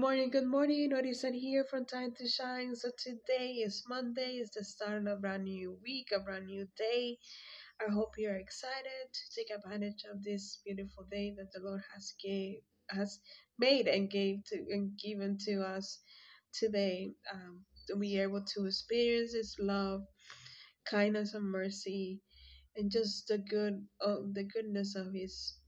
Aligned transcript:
morning, 0.00 0.30
good 0.30 0.46
morning. 0.46 0.90
Odison 0.94 1.34
here 1.34 1.62
from 1.68 1.84
Time 1.84 2.14
to 2.16 2.26
Shine. 2.26 2.74
So 2.74 2.88
today 2.98 3.60
is 3.66 3.84
Monday, 3.86 4.40
it's 4.40 4.56
the 4.56 4.64
start 4.64 4.96
of 4.96 5.06
a 5.06 5.16
brand 5.16 5.44
new 5.44 5.76
week, 5.84 6.08
a 6.16 6.20
brand 6.20 6.46
new 6.46 6.66
day. 6.78 7.18
I 7.86 7.92
hope 7.92 8.12
you're 8.16 8.38
excited 8.38 9.04
to 9.12 9.24
take 9.36 9.50
advantage 9.54 10.04
of 10.10 10.24
this 10.24 10.62
beautiful 10.64 11.04
day 11.10 11.34
that 11.36 11.52
the 11.52 11.60
Lord 11.62 11.82
has 11.92 12.14
gave 12.24 12.60
has 12.88 13.20
made 13.58 13.88
and 13.88 14.08
gave 14.08 14.42
to 14.46 14.56
and 14.70 14.98
given 14.98 15.36
to 15.44 15.60
us 15.60 15.98
today. 16.54 17.12
Um, 17.30 17.66
to 17.88 17.96
be 17.96 18.18
able 18.18 18.42
to 18.54 18.64
experience 18.64 19.34
His 19.34 19.54
love, 19.60 20.00
kindness, 20.90 21.34
and 21.34 21.44
mercy, 21.44 22.22
and 22.74 22.90
just 22.90 23.28
the 23.28 23.36
good, 23.36 23.84
oh, 24.00 24.24
the 24.32 24.44
goodness 24.44 24.96
of 24.96 25.12
His 25.12 25.58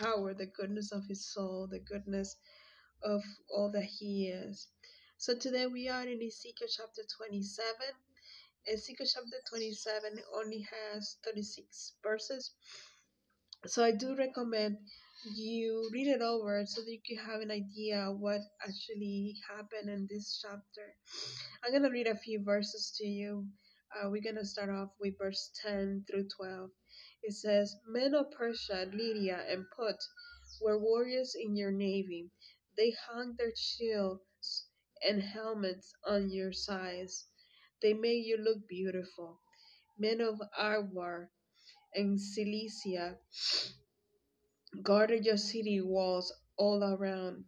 power, 0.00 0.32
the 0.32 0.46
goodness 0.46 0.92
of 0.92 1.02
His 1.08 1.32
soul, 1.32 1.66
the 1.68 1.80
goodness 1.80 2.36
of 3.02 3.22
all 3.50 3.70
that 3.72 3.84
He 3.84 4.28
is. 4.28 4.68
So 5.16 5.34
today 5.34 5.66
we 5.66 5.88
are 5.88 6.02
in 6.02 6.22
Ezekiel 6.22 6.68
chapter 6.68 7.02
27. 7.16 7.74
Ezekiel 8.72 9.06
chapter 9.12 9.36
27 9.48 10.22
only 10.34 10.66
has 10.70 11.16
36 11.24 11.94
verses. 12.02 12.52
So 13.66 13.82
I 13.82 13.90
do 13.92 14.14
recommend 14.16 14.78
you 15.34 15.90
read 15.92 16.06
it 16.06 16.22
over 16.22 16.64
so 16.64 16.82
that 16.82 16.90
you 16.90 17.00
can 17.04 17.24
have 17.24 17.40
an 17.40 17.50
idea 17.50 18.06
what 18.16 18.40
actually 18.62 19.34
happened 19.48 19.90
in 19.90 20.06
this 20.08 20.40
chapter. 20.40 20.94
I'm 21.64 21.72
going 21.72 21.82
to 21.82 21.90
read 21.90 22.06
a 22.06 22.16
few 22.16 22.42
verses 22.44 22.94
to 22.98 23.06
you. 23.06 23.46
Uh, 23.96 24.10
we're 24.10 24.22
going 24.22 24.36
to 24.36 24.46
start 24.46 24.70
off 24.70 24.90
with 25.00 25.18
verse 25.18 25.50
10 25.62 26.04
through 26.08 26.28
12. 26.36 26.70
It 27.22 27.32
says, 27.34 27.74
Men 27.88 28.14
of 28.14 28.30
Persia, 28.30 28.88
Lydia, 28.92 29.44
and 29.50 29.64
Put 29.76 29.96
were 30.62 30.78
warriors 30.78 31.34
in 31.34 31.56
your 31.56 31.72
navy. 31.72 32.30
They 32.78 32.92
hung 33.08 33.36
their 33.36 33.52
shields 33.54 34.68
and 35.06 35.20
helmets 35.22 35.92
on 36.06 36.30
your 36.30 36.52
sides. 36.54 37.26
They 37.82 37.92
made 37.92 38.24
you 38.24 38.38
look 38.38 38.66
beautiful. 38.68 39.42
Men 39.98 40.22
of 40.22 40.40
Arwar 40.58 41.28
and 41.94 42.20
Cilicia 42.20 43.18
guarded 44.82 45.24
your 45.26 45.36
city 45.36 45.80
walls 45.80 46.32
all 46.56 46.82
around. 46.82 47.44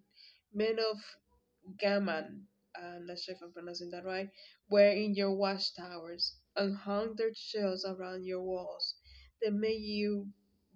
Men 0.53 0.79
of 0.79 0.99
Gaman, 1.83 2.47
uh, 2.79 2.87
I'm 2.87 3.07
not 3.07 3.19
sure 3.19 3.35
if 3.35 3.43
I'm 3.43 3.53
pronouncing 3.53 3.91
that 3.91 4.05
right, 4.05 4.29
were 4.69 4.91
in 4.91 5.15
your 5.15 5.35
watchtowers 5.35 6.37
and 6.57 6.77
hung 6.77 7.17
their 7.17 7.35
shields 7.35 7.85
around 7.85 8.25
your 8.27 8.43
walls. 8.43 8.97
They 9.43 9.51
made 9.51 9.81
you 9.83 10.29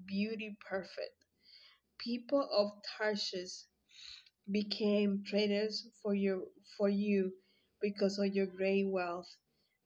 beauty 0.07 0.57
perfect. 0.69 1.15
People 1.99 2.49
of 2.51 2.83
Tarshish 2.99 3.65
became 4.51 5.23
traders 5.27 5.89
for 6.03 6.15
your 6.15 6.43
for 6.79 6.89
you 6.89 7.33
because 7.81 8.19
of 8.19 8.35
your 8.35 8.47
great 8.47 8.85
wealth. 8.89 9.29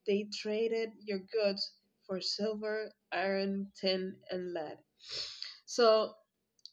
They 0.07 0.29
traded 0.33 0.93
your 1.05 1.21
goods 1.33 1.73
for 2.07 2.21
silver, 2.21 2.93
iron, 3.13 3.73
tin, 3.81 4.17
and 4.31 4.55
lead. 4.55 4.79
So 5.67 6.15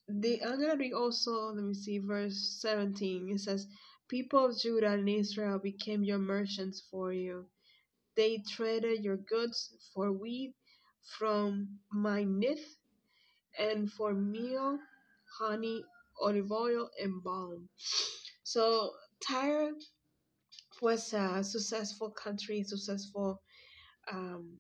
the 0.08 0.44
I'm 0.44 0.60
gonna 0.60 0.78
read 0.78 0.94
also 0.94 1.54
let 1.54 1.64
me 1.64 1.74
see 1.76 2.00
verse 2.00 2.58
17. 2.62 3.30
It 3.32 3.40
says, 3.42 3.68
People 4.10 4.46
of 4.48 4.58
Judah 4.60 4.94
and 4.94 5.10
Israel 5.10 5.60
became 5.60 6.04
your 6.04 6.20
merchants 6.20 6.82
for 6.92 7.14
you. 7.14 7.48
They 8.16 8.40
traded 8.40 9.04
your 9.04 9.18
goods 9.18 9.72
for 9.94 10.12
wheat 10.12 10.56
from 11.20 11.80
Minnith 11.96 12.78
and 13.60 13.92
for 13.92 14.14
meal, 14.14 14.80
honey, 15.40 15.84
olive 16.22 16.52
oil, 16.52 16.90
and 17.02 17.24
balm. 17.24 17.70
So 18.44 18.92
Tyre 19.28 19.72
was 20.82 21.14
a 21.14 21.44
successful 21.44 22.12
country, 22.12 22.64
successful 22.64 23.42
um, 24.12 24.60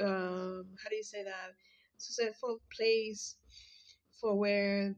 um, 0.00 0.66
how 0.82 0.90
do 0.90 0.96
you 0.96 1.02
say 1.04 1.24
that? 1.24 1.52
Successful 1.98 2.60
place 2.76 3.36
for 4.20 4.38
where 4.38 4.94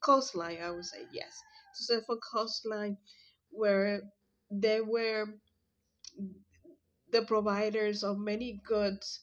coastline, 0.00 0.58
I 0.62 0.70
would 0.70 0.84
say 0.84 1.04
yes, 1.12 1.32
successful 1.74 2.18
coastline 2.32 2.96
where 3.50 4.02
they 4.50 4.80
were 4.80 5.26
the 7.12 7.22
providers 7.22 8.02
of 8.02 8.18
many 8.18 8.60
goods 8.66 9.20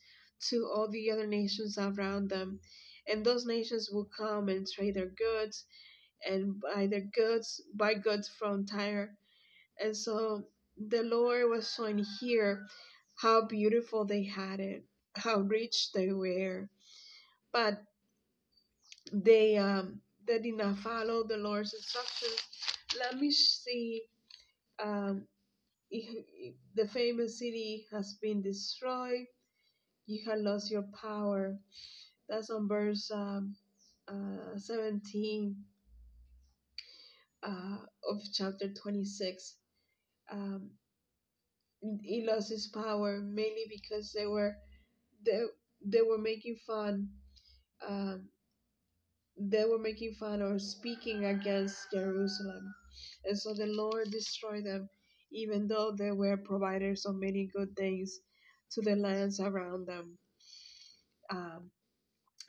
to 0.49 0.65
all 0.73 0.87
the 0.89 1.11
other 1.11 1.27
nations 1.27 1.77
around 1.77 2.29
them, 2.29 2.59
and 3.07 3.25
those 3.25 3.45
nations 3.45 3.89
will 3.91 4.07
come 4.17 4.47
and 4.47 4.65
trade 4.67 4.95
their 4.95 5.09
goods 5.09 5.65
and 6.27 6.59
buy 6.61 6.87
their 6.87 7.01
goods, 7.15 7.61
buy 7.75 7.93
goods 7.95 8.27
from 8.29 8.65
Tyre, 8.65 9.15
and 9.79 9.95
so 9.95 10.43
the 10.77 11.03
Lord 11.03 11.49
was 11.49 11.73
showing 11.73 12.05
here 12.19 12.67
how 13.15 13.45
beautiful 13.45 14.05
they 14.05 14.23
had 14.23 14.59
it, 14.59 14.85
how 15.15 15.39
rich 15.41 15.91
they 15.93 16.11
were, 16.13 16.69
but 17.53 17.83
they 19.13 19.57
um 19.57 20.01
they 20.25 20.39
did 20.39 20.55
not 20.55 20.77
follow 20.79 21.23
the 21.23 21.37
Lord's 21.37 21.73
instructions. 21.73 22.39
Let 22.99 23.17
me 23.19 23.31
see. 23.31 24.03
Um, 24.83 25.27
the 26.75 26.87
famous 26.87 27.39
city 27.39 27.85
has 27.91 28.15
been 28.21 28.41
destroyed. 28.41 29.25
You 30.07 30.29
have 30.29 30.39
lost 30.39 30.71
your 30.71 30.85
power. 31.01 31.57
That's 32.29 32.49
on 32.49 32.67
verse 32.67 33.11
um, 33.13 33.55
uh, 34.07 34.57
17 34.57 35.55
uh, 37.43 37.77
of 38.09 38.21
chapter 38.33 38.73
26. 38.73 39.55
Um, 40.31 40.71
he 42.03 42.25
lost 42.25 42.49
his 42.49 42.67
power 42.67 43.19
mainly 43.19 43.65
because 43.69 44.11
they 44.13 44.25
were 44.25 44.55
they, 45.25 45.43
they 45.85 46.01
were 46.01 46.17
making 46.17 46.55
fun 46.67 47.09
um, 47.87 48.29
they 49.37 49.65
were 49.65 49.79
making 49.79 50.13
fun 50.15 50.41
or 50.41 50.59
speaking 50.59 51.25
against 51.25 51.89
Jerusalem. 51.91 52.73
And 53.25 53.37
so 53.37 53.53
the 53.53 53.65
Lord 53.65 54.11
destroyed 54.11 54.65
them, 54.65 54.89
even 55.31 55.67
though 55.67 55.91
they 55.91 56.11
were 56.11 56.37
providers 56.37 57.05
of 57.05 57.15
many 57.15 57.47
good 57.47 57.75
things 57.75 58.19
to 58.71 58.81
the 58.81 58.95
lands 58.95 59.39
around 59.39 59.87
them. 59.87 60.17
Um, 61.29 61.71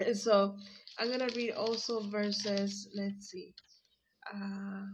and 0.00 0.16
so 0.16 0.56
I'm 0.98 1.08
going 1.08 1.26
to 1.28 1.34
read 1.36 1.52
also 1.52 2.00
verses, 2.10 2.88
let's 2.94 3.30
see, 3.30 3.54
uh, 4.32 4.86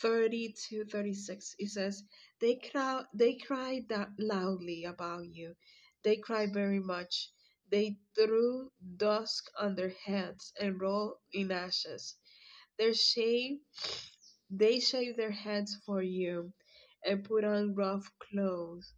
30 0.00 0.52
to 0.68 0.84
36. 0.86 1.54
It 1.60 1.68
says, 1.70 2.02
they, 2.40 2.56
cry, 2.56 3.04
they 3.14 3.34
cried 3.36 3.88
that 3.90 4.08
loudly 4.18 4.82
about 4.84 5.26
you. 5.26 5.54
They 6.02 6.16
cried 6.16 6.52
very 6.52 6.80
much. 6.80 7.30
They 7.70 7.96
threw 8.16 8.72
dust 8.96 9.48
on 9.58 9.76
their 9.76 9.90
heads 10.04 10.52
and 10.60 10.80
rolled 10.80 11.18
in 11.32 11.52
ashes. 11.52 12.16
Their 12.78 12.94
shave, 12.94 13.58
they 14.50 14.80
shaved 14.80 15.18
their 15.18 15.30
heads 15.30 15.76
for 15.86 16.02
you 16.02 16.52
and 17.04 17.24
put 17.24 17.44
on 17.44 17.76
rough 17.76 18.10
clothes. 18.18 18.92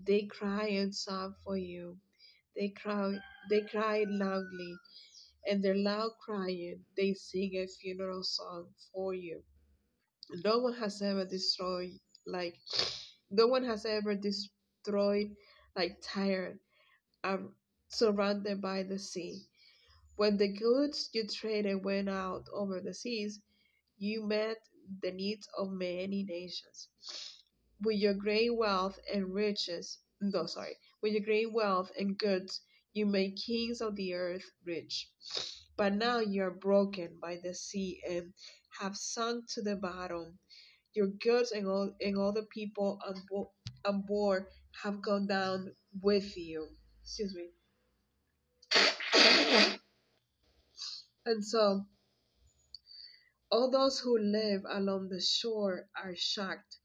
They 0.00 0.22
cry 0.26 0.68
and 0.68 0.94
sob 0.94 1.34
for 1.44 1.56
you. 1.56 1.98
They 2.56 2.70
cry, 2.70 3.18
they 3.50 3.62
cried 3.62 4.08
loudly, 4.10 4.74
and 5.46 5.62
their 5.62 5.74
loud 5.76 6.12
crying, 6.24 6.84
they 6.96 7.14
sing 7.14 7.56
a 7.56 7.66
funeral 7.66 8.22
song 8.22 8.74
for 8.92 9.14
you. 9.14 9.42
No 10.44 10.58
one 10.58 10.74
has 10.74 11.02
ever 11.02 11.24
destroyed 11.24 12.00
like 12.26 12.58
no 13.30 13.46
one 13.46 13.64
has 13.64 13.84
ever 13.84 14.14
destroyed 14.14 15.36
like 15.76 16.00
Tyre, 16.02 16.58
um, 17.24 17.54
surrounded 17.88 18.60
by 18.60 18.82
the 18.82 18.98
sea. 18.98 19.46
When 20.16 20.36
the 20.36 20.48
goods 20.48 21.10
you 21.12 21.26
traded 21.26 21.84
went 21.84 22.08
out 22.08 22.46
over 22.52 22.80
the 22.80 22.94
seas, 22.94 23.40
you 23.98 24.22
met 24.24 24.58
the 25.02 25.12
needs 25.12 25.48
of 25.56 25.70
many 25.72 26.22
nations. 26.24 26.88
With 27.80 27.96
your 27.98 28.14
great 28.14 28.56
wealth 28.56 28.98
and 29.12 29.34
riches, 29.34 29.98
no, 30.20 30.46
sorry, 30.46 30.76
with 31.02 31.12
your 31.12 31.24
great 31.24 31.52
wealth 31.52 31.90
and 31.98 32.16
goods, 32.18 32.60
you 32.92 33.06
made 33.06 33.36
kings 33.36 33.80
of 33.80 33.96
the 33.96 34.14
earth 34.14 34.44
rich. 34.64 35.08
But 35.76 35.94
now 35.94 36.20
you 36.20 36.42
are 36.44 36.50
broken 36.50 37.18
by 37.20 37.38
the 37.42 37.54
sea 37.54 38.00
and 38.08 38.32
have 38.80 38.96
sunk 38.96 39.46
to 39.54 39.62
the 39.62 39.76
bottom. 39.76 40.38
Your 40.94 41.08
goods 41.08 41.52
and 41.52 41.66
all, 41.66 41.94
and 42.00 42.16
all 42.18 42.32
the 42.32 42.46
people 42.52 42.98
on, 43.06 43.14
bo- 43.30 43.52
on 43.84 44.02
board 44.02 44.46
have 44.82 45.02
gone 45.02 45.26
down 45.26 45.74
with 46.02 46.36
you. 46.36 46.68
Excuse 47.02 47.34
me. 47.34 47.50
And 51.24 51.42
so, 51.44 51.86
all 53.50 53.70
those 53.70 54.00
who 54.00 54.18
live 54.18 54.62
along 54.68 55.08
the 55.08 55.20
shore 55.20 55.88
are 55.96 56.16
shocked 56.16 56.78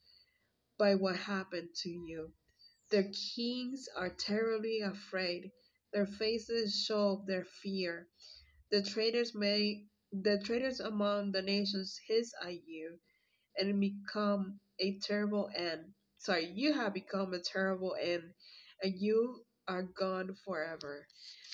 by 0.77 0.95
what 0.95 1.15
happened 1.17 1.69
to 1.75 1.89
you. 1.89 2.33
Their 2.91 3.11
kings 3.35 3.87
are 3.97 4.09
terribly 4.09 4.81
afraid. 4.81 5.51
Their 5.95 6.07
faces 6.07 6.86
show 6.86 7.24
their 7.27 7.45
fear. 7.63 8.09
The 8.71 8.83
traders 8.83 9.36
made 9.36 9.88
the 10.13 10.39
traitors 10.45 10.81
among 10.81 11.33
the 11.33 11.44
nations 11.44 12.00
hiss 12.07 12.33
at 12.45 12.68
you 12.68 13.00
and 13.57 13.80
become 13.81 14.59
a 14.80 15.00
terrible 15.03 15.50
end. 15.56 15.81
Sorry, 16.19 16.51
you 16.53 16.74
have 16.74 16.94
become 16.94 17.33
a 17.33 17.39
terrible 17.39 17.95
end, 18.01 18.24
and 18.83 18.94
you 18.97 19.42
are 19.68 19.83
gone 19.83 20.36
forever. 20.45 21.07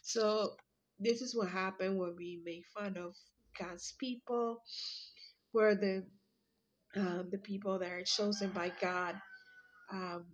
So 0.04 0.56
this 1.00 1.22
is 1.22 1.36
what 1.36 1.50
happened 1.50 2.00
when 2.00 2.16
we 2.18 2.42
make 2.46 2.66
fun 2.76 2.98
of 2.98 3.16
God's 3.60 3.94
people, 4.00 4.64
where 5.54 5.76
the 5.76 6.06
um, 6.96 7.30
the 7.32 7.40
people 7.40 7.80
that 7.80 7.92
are 7.92 8.04
chosen 8.04 8.52
by 8.52 8.72
God, 8.82 9.16
um, 9.92 10.26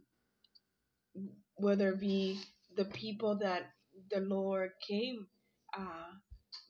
whether 1.56 1.90
it 1.90 2.00
be 2.00 2.40
the 2.76 2.86
people 2.86 3.38
that 3.40 3.64
the 4.12 4.22
Lord 4.22 4.72
came 4.88 5.28
uh, 5.78 6.14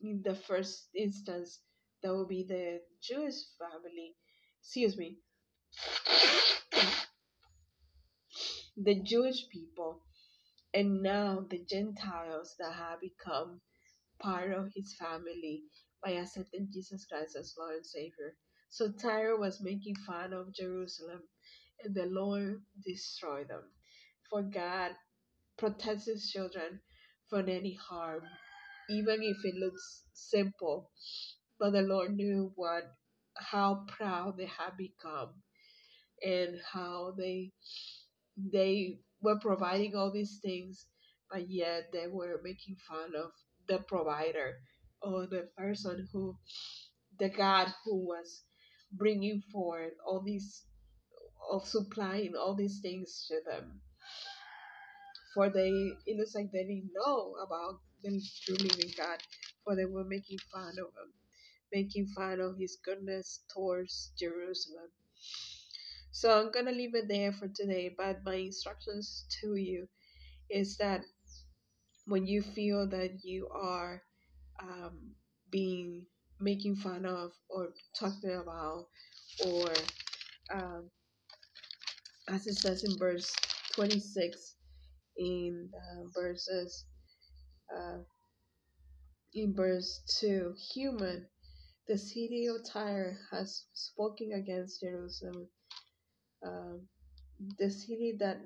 in 0.02 0.22
the 0.24 0.36
first 0.36 0.90
instance, 0.96 1.60
that 2.04 2.16
would 2.16 2.30
be 2.30 2.46
the 2.48 2.82
Jewish 3.02 3.36
family. 3.60 4.16
Excuse 4.62 4.98
me, 4.98 5.18
the 8.78 9.02
Jewish 9.04 9.48
people, 9.50 10.02
and 10.74 11.02
now 11.02 11.46
the 11.50 11.64
Gentiles 11.70 12.56
that 12.60 12.74
have 12.74 13.02
become 13.02 13.62
part 14.22 14.52
of 14.54 14.72
his 14.76 14.96
family 15.00 15.64
by 16.04 16.12
accepting 16.12 16.70
Jesus 16.74 17.06
Christ 17.06 17.36
as 17.38 17.56
Lord 17.58 17.78
and 17.78 17.86
Savior. 17.86 18.36
So 18.70 18.92
Tyre 18.92 19.38
was 19.38 19.62
making 19.62 19.96
fun 20.08 20.34
of 20.34 20.54
Jerusalem, 20.54 21.22
and 21.84 21.96
the 21.96 22.08
Lord 22.08 22.62
destroyed 22.86 23.50
them. 23.50 23.64
For 24.30 24.44
God 24.44 24.92
protects 25.58 26.06
his 26.06 26.32
children 26.32 26.82
from 27.30 27.50
any 27.50 27.78
harm, 27.90 28.24
even 28.90 29.20
if 29.22 29.38
it 29.44 29.56
looks 29.56 30.04
simple. 30.14 30.92
But 31.60 31.72
the 31.72 31.82
Lord 31.82 32.16
knew 32.16 32.52
what 32.56 32.84
how 33.36 33.86
proud 33.88 34.38
they 34.38 34.46
had 34.48 34.78
become 34.78 35.34
and 36.24 36.60
how 36.74 37.14
they 37.18 37.52
they 38.38 39.00
were 39.22 39.40
providing 39.40 39.96
all 39.96 40.12
these 40.12 40.40
things, 40.44 40.86
but 41.32 41.50
yet 41.50 41.90
they 41.92 42.08
were 42.08 42.40
making 42.44 42.76
fun 42.88 43.12
of 43.16 43.32
the 43.68 43.80
provider 43.80 44.56
or 45.02 45.28
the 45.28 45.50
person 45.58 46.08
who, 46.12 46.38
the 47.20 47.30
God 47.30 47.68
who 47.86 48.06
was 48.06 48.44
bringing 48.92 49.42
forth 49.52 49.94
all 50.06 50.22
these, 50.26 50.64
of 51.52 51.68
supplying 51.68 52.34
all 52.36 52.56
these 52.56 52.80
things 52.82 53.26
to 53.28 53.40
them. 53.50 53.82
For 55.38 55.50
they, 55.50 55.72
it 56.08 56.18
looks 56.18 56.36
like 56.36 56.52
they 56.52 56.66
didn't 56.66 56.92
know 56.94 57.36
about 57.46 57.82
the 58.04 58.22
true 58.44 58.58
living 58.58 58.94
God, 58.98 59.20
for 59.64 59.78
they 59.78 59.86
were 59.86 60.04
making 60.06 60.40
fun 60.54 60.72
of 60.80 60.88
him, 60.88 61.14
making 61.74 62.08
fun 62.08 62.42
of 62.42 62.58
his 62.60 62.78
goodness 62.84 63.46
towards 63.54 64.14
Jerusalem. 64.20 64.90
So 66.12 66.32
I'm 66.38 66.52
gonna 66.52 66.74
leave 66.74 66.96
it 66.96 67.08
there 67.08 67.32
for 67.34 67.48
today. 67.48 67.96
But 67.98 68.26
my 68.26 68.36
instructions 68.36 69.26
to 69.42 69.56
you 69.56 69.88
is 70.50 70.78
that 70.78 71.06
when 72.08 72.26
you 72.28 72.42
feel 72.42 72.88
that 72.90 73.24
you 73.24 73.48
are 73.50 74.04
um, 74.62 75.16
being 75.52 76.08
making 76.42 76.78
fun 76.78 77.06
of 77.06 77.34
or 77.50 77.70
talking 78.00 78.32
about 78.36 78.88
or 79.48 79.72
um, 80.54 80.92
as 82.30 82.48
it 82.48 82.56
says 82.56 82.84
in 82.84 82.98
verse 83.00 83.34
26 83.76 84.57
in 85.18 85.70
uh, 85.76 86.04
verses 86.14 86.86
uh, 87.76 88.00
in 89.34 89.54
verse 89.56 90.02
2 90.20 90.54
human 90.74 91.28
the 91.88 91.98
city 91.98 92.48
of 92.48 92.64
tyre 92.66 93.18
has 93.32 93.66
spoken 93.74 94.32
against 94.34 94.82
jerusalem 94.82 95.48
um, 96.46 96.88
the 97.60 97.70
city 97.70 98.16
that 98.20 98.38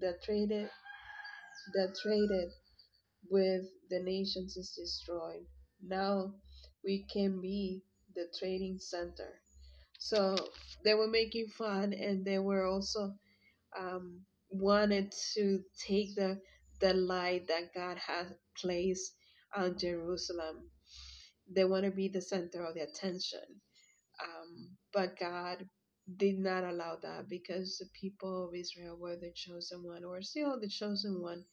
that 0.00 0.22
traded 0.22 0.68
that 1.74 1.94
traded 2.02 2.50
with 3.30 3.62
the 3.90 4.00
nations 4.00 4.56
is 4.56 4.72
destroyed. 4.76 5.46
Now 5.82 6.34
we 6.84 7.06
can 7.12 7.40
be 7.40 7.82
the 8.14 8.26
trading 8.38 8.78
center. 8.78 9.40
So 9.98 10.36
they 10.84 10.94
were 10.94 11.08
making 11.08 11.48
fun, 11.56 11.92
and 11.92 12.24
they 12.24 12.38
were 12.38 12.66
also 12.66 13.14
um, 13.78 14.22
wanted 14.52 15.14
to 15.34 15.60
take 15.86 16.16
the 16.16 16.40
the 16.80 16.94
light 16.94 17.48
that 17.48 17.74
God 17.74 17.98
has 17.98 18.28
placed 18.58 19.14
on 19.56 19.78
Jerusalem. 19.78 20.70
They 21.50 21.64
want 21.64 21.84
to 21.86 21.92
be 21.92 22.08
the 22.08 22.22
center 22.22 22.64
of 22.64 22.74
the 22.74 22.82
attention, 22.82 23.44
um, 24.22 24.70
but 24.92 25.18
God 25.18 25.66
did 26.18 26.38
not 26.38 26.64
allow 26.64 26.96
that 27.02 27.28
because 27.28 27.78
the 27.78 27.88
people 28.00 28.48
of 28.48 28.54
Israel 28.54 28.98
were 29.00 29.16
the 29.16 29.32
chosen 29.34 29.84
one, 29.84 30.04
or 30.04 30.22
still 30.22 30.60
the 30.60 30.68
chosen 30.70 31.22
one 31.22 31.44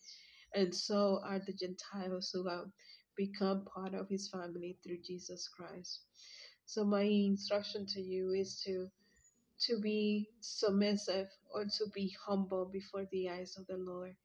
and 0.56 0.74
so 0.74 1.22
are 1.26 1.40
the 1.40 1.54
Gentiles 1.54 2.32
who 2.34 2.48
have 2.48 2.68
become 3.16 3.66
part 3.74 3.94
of 3.94 4.10
his 4.10 4.30
family 4.30 4.78
through 4.84 5.00
Jesus 5.06 5.48
Christ. 5.50 6.02
So 6.66 6.86
my 6.86 7.04
instruction 7.04 7.86
to 7.94 8.02
you 8.02 8.32
is 8.34 8.62
to 8.66 8.88
to 9.68 9.80
be 9.82 10.30
submissive 10.42 11.28
or 11.54 11.66
to 11.66 11.86
be 11.94 12.16
humble 12.28 12.70
before 12.72 13.06
the 13.12 13.30
eyes 13.30 13.56
of 13.58 13.68
the 13.68 13.78
Lord. 13.78 14.16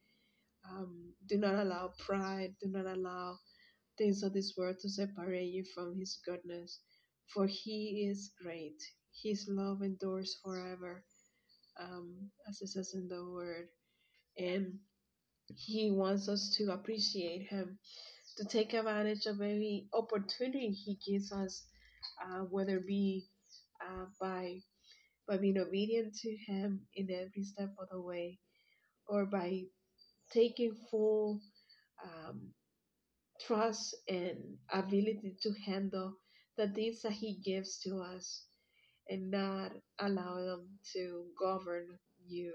Um, 0.71 1.15
do 1.29 1.39
not 1.39 1.55
allow 1.55 1.93
pride. 1.99 2.55
Do 2.63 2.69
not 2.71 2.87
allow 2.87 3.39
things 3.99 4.23
of 4.23 4.33
this 4.35 4.55
world 4.57 4.77
to 4.81 4.89
separate 4.91 5.47
you 5.53 5.65
from 5.75 5.99
His 5.99 6.19
goodness, 6.27 6.81
for 7.33 7.47
He 7.47 8.09
is 8.11 8.33
great. 8.43 8.83
His 9.23 9.47
love 9.49 9.83
endures 9.83 10.39
forever, 10.45 11.05
um, 11.81 12.31
as 12.49 12.63
it 12.63 12.69
says 12.69 12.93
in 12.95 13.09
the 13.09 13.25
Word, 13.25 13.69
and 14.39 14.79
He 15.57 15.91
wants 15.93 16.29
us 16.29 16.55
to 16.59 16.73
appreciate 16.73 17.49
Him 17.49 17.79
to 18.39 18.45
take 18.45 18.75
advantage 18.75 19.27
of 19.27 19.37
every 19.41 19.89
opportunity 19.95 20.71
He 20.71 20.99
gives 21.07 21.33
us, 21.33 21.65
uh, 22.25 22.41
whether 22.51 22.79
it 22.79 22.87
be 22.87 23.27
uh, 23.83 24.07
by 24.21 24.61
by 25.29 25.39
being 25.39 25.59
obedient 25.59 26.15
to 26.17 26.37
Him 26.49 26.83
in 26.95 27.09
every 27.11 27.45
step 27.45 27.71
of 27.79 27.89
the 27.91 28.01
way, 28.01 28.39
or 29.09 29.27
by 29.27 29.63
taking 30.33 30.75
full 30.91 31.41
um, 32.05 32.53
trust 33.47 33.97
and 34.09 34.59
ability 34.73 35.37
to 35.43 35.53
handle 35.67 36.15
the 36.57 36.69
things 36.69 37.03
that 37.03 37.13
He 37.13 37.41
gives 37.45 37.81
to 37.81 37.99
us, 38.01 38.45
and 39.09 39.31
not 39.31 39.73
allow 40.01 40.37
them 40.37 40.69
to 40.95 41.27
govern 41.41 41.99
you, 42.27 42.53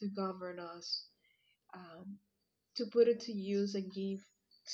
to 0.00 0.08
govern 0.16 0.60
us. 0.60 1.06
Um, 1.74 2.18
to 2.76 2.86
put 2.86 3.08
it 3.08 3.20
to 3.22 3.32
use 3.32 3.74
and 3.74 3.92
give 3.92 4.20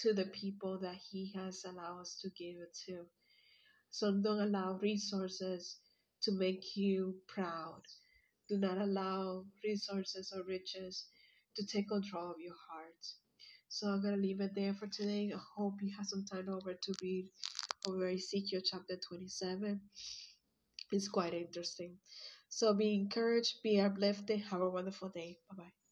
to 0.02 0.14
the 0.14 0.26
people 0.26 0.78
that 0.82 0.96
He 1.10 1.32
has 1.36 1.64
allowed 1.64 2.02
us 2.02 2.18
to 2.22 2.30
give 2.30 2.56
it 2.60 2.76
to. 2.86 3.04
So 3.90 4.12
don't 4.22 4.40
allow 4.40 4.78
resources 4.82 5.78
to 6.24 6.32
make 6.32 6.76
you 6.76 7.16
proud. 7.28 7.82
Do 8.48 8.58
not 8.58 8.78
allow 8.78 9.44
resources 9.64 10.32
or 10.34 10.44
riches 10.44 11.06
to 11.56 11.66
take 11.66 11.88
control 11.88 12.30
of 12.30 12.40
your 12.40 12.54
heart. 12.70 13.06
So 13.68 13.88
I'm 13.88 14.02
gonna 14.02 14.16
leave 14.16 14.40
it 14.40 14.54
there 14.54 14.74
for 14.74 14.86
today. 14.86 15.32
I 15.34 15.40
hope 15.56 15.74
you 15.82 15.94
have 15.96 16.06
some 16.06 16.24
time 16.24 16.48
over 16.48 16.74
to 16.74 16.94
read 17.02 17.30
over 17.86 18.08
Ezekiel 18.08 18.62
chapter 18.64 18.96
27. 18.96 19.80
It's 20.92 21.08
quite 21.08 21.34
interesting. 21.34 21.98
So 22.48 22.74
be 22.74 22.94
encouraged, 22.94 23.62
be 23.62 23.80
uplifted, 23.80 24.40
have 24.42 24.60
a 24.60 24.70
wonderful 24.70 25.08
day. 25.10 25.38
Bye 25.50 25.56
bye. 25.64 25.83